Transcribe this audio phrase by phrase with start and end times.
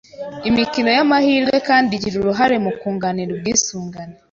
[0.49, 4.13] Imikino y’amahirwe kandi igira uruhare mu kunganira ubwisungane